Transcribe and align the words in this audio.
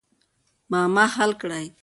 معما 0.71 1.05
حل 1.15 1.31
کړئ. 1.41 1.65